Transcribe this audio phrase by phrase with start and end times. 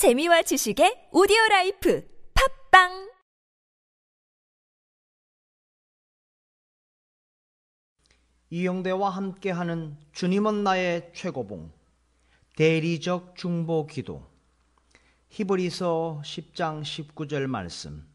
[0.00, 2.02] 재미와 지식의 오디오 라이프
[2.70, 3.10] 팟빵!
[8.48, 11.70] 이영대와 함께하는 주님은 나의 최고봉
[12.56, 14.26] 대리적 중보 기도.
[15.28, 18.08] 히브리서 10장 19절 말씀.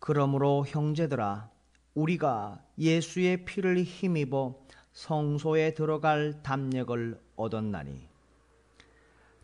[0.00, 1.48] 그러므로 형제들아
[1.94, 4.54] 우리가 예수의 피를 힘입어
[4.92, 8.10] 성소에 들어갈 담력을 얻었나니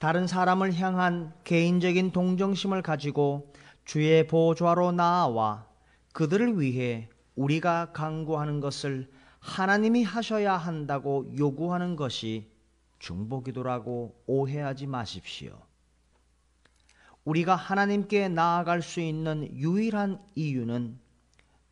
[0.00, 3.52] 다른 사람을 향한 개인적인 동정심을 가지고
[3.84, 5.66] 주의 보좌로 나아와
[6.14, 12.50] 그들을 위해 우리가 강구하는 것을 하나님이 하셔야 한다고 요구하는 것이
[12.98, 15.60] 중보기도라고 오해하지 마십시오.
[17.26, 20.98] 우리가 하나님께 나아갈 수 있는 유일한 이유는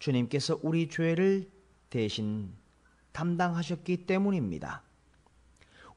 [0.01, 1.51] 주님께서 우리 죄를
[1.89, 2.53] 대신
[3.13, 4.83] 담당하셨기 때문입니다.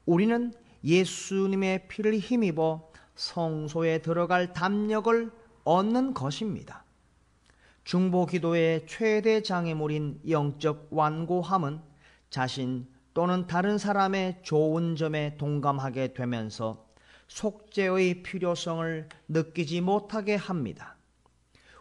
[0.06, 0.54] 우리는
[0.84, 5.30] 예수님의 피를 힘입어 성소에 들어갈 담력을
[5.64, 6.84] 얻는 것입니다.
[7.84, 11.80] 중보 기도의 최대 장애물인 영적 완고함은
[12.30, 16.86] 자신 또는 다른 사람의 좋은 점에 동감하게 되면서
[17.28, 20.96] 속죄의 필요성을 느끼지 못하게 합니다.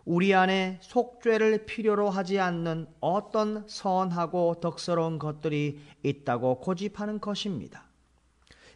[0.04, 7.91] 우리 안에 속죄를 필요로 하지 않는 어떤 선하고 덕스러운 것들이 있다고 고집하는 것입니다.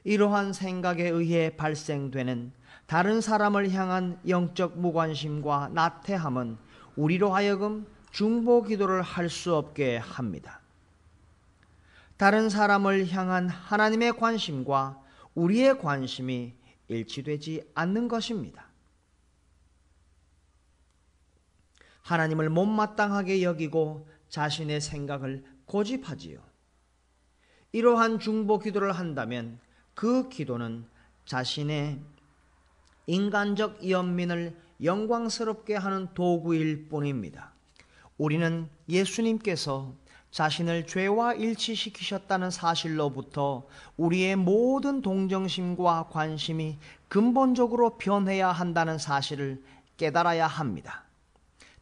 [0.06, 2.54] 이러한 생각에 의해 발생되는
[2.86, 6.58] 다른 사람을 향한 영적 무관심과 나태함은
[6.96, 10.62] 우리로 하여금 중보 기도를 할 수 없게 합니다.
[12.18, 15.02] 다른 사람을 향한 하나님의 관심과
[15.34, 16.54] 우리의 관심이
[16.88, 18.68] 일치되지 않는 것입니다.
[22.04, 26.40] 하나님을 못마땅하게 여기고 자신의 생각을 고집하지요.
[27.72, 29.60] 이러한 중보 기도를 한다면
[29.96, 30.86] 그 기도는
[31.26, 32.00] 자신의
[33.08, 37.54] 인간적 연민을 영광스럽게 하는 도구일 뿐입니다.
[38.18, 39.94] 우리는 예수님께서
[40.32, 49.64] 자신을 죄와 일치시키셨다는 사실로부터 우리의 모든 동정심과 관심이 근본적으로 변해야 한다는 사실을
[49.96, 51.06] 깨달아야 합니다.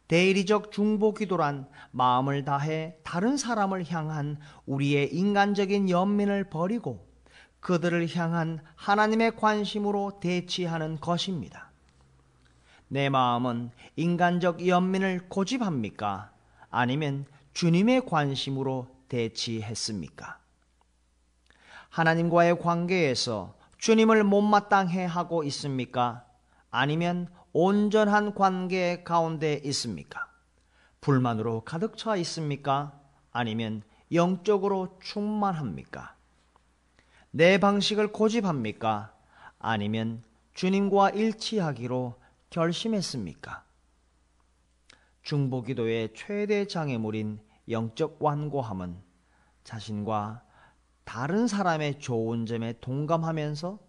[0.06, 7.13] 대리적 중보 기도란 마음을 다해 다른 사람을 향한 우리의 인간적인 연민을 버리고
[7.64, 11.70] 그들을 향한 하나님의 관심으로 대치하는 것입니다.
[12.88, 16.30] 내 마음은 인간적 연민을 고집합니까?
[16.68, 17.24] 아니면
[17.54, 20.38] 주님의 관심으로 대치했습니까?
[21.88, 26.26] 하나님과의 관계에서 주님을 못마땅해 하고 있습니까?
[26.70, 30.28] 아니면 온전한 관계 가운데 있습니까?
[31.00, 32.92] 불만으로 가득 차 있습니까?
[33.32, 33.82] 아니면
[34.12, 36.13] 영적으로 충만합니까?
[37.36, 39.12] 내 방식을 고집합니까?
[39.58, 40.22] 아니면
[40.52, 42.14] 주님과 일치하기로
[42.50, 43.64] 결심했습니까?
[45.22, 49.02] 중보기도의 최대 장애물인 영적 완고함은
[49.64, 50.44] 자신과
[51.02, 53.80] 다른 사람의 좋은 점에 동감하면서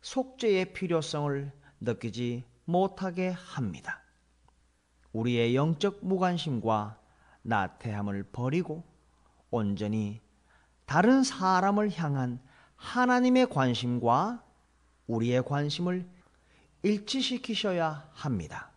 [0.00, 4.02] 속죄의 필요성을 느끼지 못하게 합니다.
[5.12, 6.98] 우리의 영적 무관심과
[7.42, 8.82] 나태함을 버리고
[9.52, 10.20] 온전히
[10.86, 12.40] 다른 사람을 향한
[12.80, 14.42] 하나님의 관심과
[15.06, 16.08] 우리의 관심을
[16.82, 18.69] 일치시키셔야 합니다.